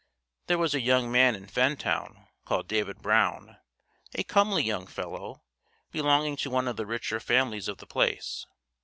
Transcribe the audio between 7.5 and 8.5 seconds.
of the place.